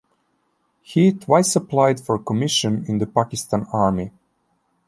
[0.81, 4.09] He twice applied for commission in the Pakistan Army.